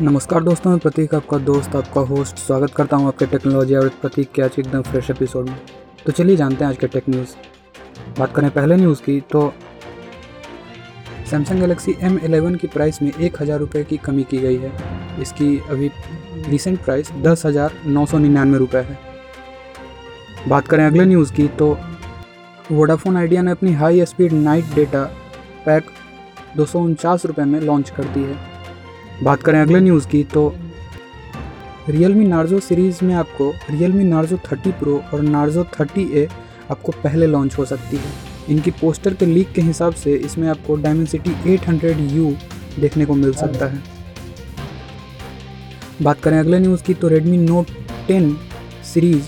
[0.00, 4.30] नमस्कार दोस्तों, मैं प्रतीक, आपका दोस्त, आपका होस्ट स्वागत करता हूँ आपके टेक्नोलॉजी और प्रतीक
[4.34, 5.58] के आज एकदम फ्रेश एपिसोड में।
[6.06, 7.34] तो चलिए जानते हैं आज के टेक न्यूज़
[8.18, 9.52] बात करें पहले न्यूज़ की तो
[11.30, 14.72] सैमसंग गैलेक्सी एम एलेवन की प्राइस में एक हज़ार रुपये की कमी की गई है।
[15.22, 15.90] इसकी अभी
[16.48, 18.98] रिसेंट प्राइस दस हज़ार नौ सौ निन्यानवे रुपये है।
[20.48, 21.76] बात करें अगले न्यूज़ की तो
[22.72, 25.04] वोडाफोन आइडिया ने अपनी high speed night data
[25.66, 25.90] pack
[26.56, 28.53] दो सौ उनचास रुपये में लॉन्च कर दी है।
[29.22, 30.54] बात करें अगले न्यूज़ की तो
[31.88, 36.26] मी नार्जो सीरीज़ में आपको मी नार्जो 30 प्रो और नार्जो 30 ए
[36.70, 38.12] आपको पहले लॉन्च हो सकती है।
[38.48, 42.34] इनकी पोस्टर के लीक के हिसाब से इसमें आपको डायमेंसिटी 800 यू
[42.80, 43.82] देखने को मिल सकता है।
[46.02, 47.66] बात करें अगले न्यूज़ की तो रेडमी नोट
[48.10, 48.34] 10
[48.84, 49.24] सीरीज़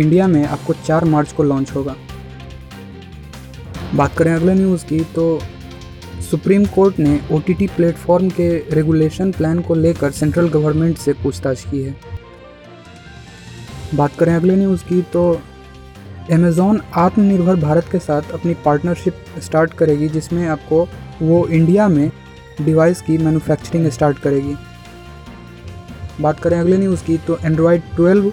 [0.00, 1.96] इंडिया में आपको 4 मार्च को लॉन्च होगा।
[3.94, 5.40] बात करें अगले न्यूज़ की तो
[6.30, 11.64] सुप्रीम कोर्ट ने ओ टी प्लेटफॉर्म के रेगुलेशन प्लान को लेकर सेंट्रल गवर्नमेंट से पूछताछ
[11.70, 11.94] की है।
[13.94, 15.30] बात करें अगले न्यूज़ की तो
[16.32, 20.86] अमेज़ॉन आत्मनिर्भर भारत के साथ अपनी पार्टनरशिप स्टार्ट करेगी, जिसमें आपको
[21.22, 22.10] वो इंडिया में
[22.62, 24.54] डिवाइस की मैन्युफैक्चरिंग स्टार्ट करेगी।
[26.20, 28.32] बात करें अगले न्यूज़ की तो एंड्रॉयड 12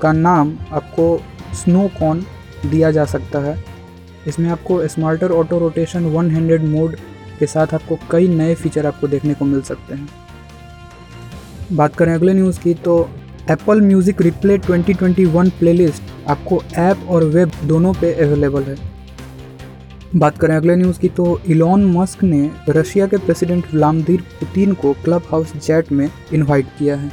[0.00, 1.20] का नाम आपको
[1.54, 2.24] स्नोकॉन
[2.66, 3.62] दिया जा सकता है।
[4.26, 6.96] इसमें आपको smarter auto rotation one handed mode
[7.38, 10.08] के साथ आपको कई नए फीचर आपको देखने को मिल सकते हैं।
[11.72, 12.98] बात करें अगले न्यूज़ की तो
[13.50, 18.76] एप्पल म्यूज़िक रिप्ले 2021 प्लेलिस्ट आपको ऐप और वेब दोनों पे अवेलेबल है।
[20.16, 24.92] बात करें अगले न्यूज़ की तो इलॉन मस्क ने रशिया के प्रेसिडेंट व्लादिमीर पुतिन को
[25.04, 27.10] क्लब हाउस जेट में इनवाइट किया है।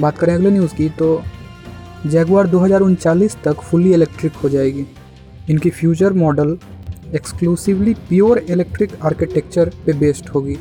[0.00, 1.22] बात करें अगले न्यूज़ की तो
[2.06, 2.66] जैगवार दो
[3.44, 4.86] तक फुली इलेक्ट्रिक हो जाएगी।
[5.50, 6.56] इनकी future model
[7.14, 10.56] exclusively pure electric architecture पे बेस्ड होगी।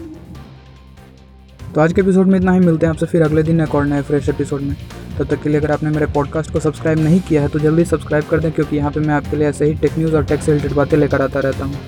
[1.76, 4.02] तो आज के एपिसोड में इतना ही, मिलते हैं आपसे फिर अगले दिन और नए
[4.02, 4.76] फ्रेश एपिसोड में।
[5.18, 7.86] तब तक के लिए अगर आपने मेरे पॉडकास्ट को सब्सक्राइब नहीं किया है तो जल्दी
[7.86, 10.42] सब्सक्राइब कर दें, क्योंकि यहाँ पे मैं आपके लिए ऐसे ही टेक न्यूज़ और टेक
[10.42, 11.80] से रिलेटेड बातें लेकर आता रहता हूँ।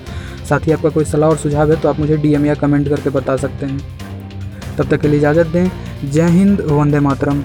[0.48, 3.10] साथ ही आपका कोई सलाह और सुझाव है तो आप मुझे डीएम या कमेंट करके
[3.10, 5.70] बता सकते हैं। तब तक के लिए इजाज़त दें।
[6.04, 7.42] जय हिंद, वंदे मातरम।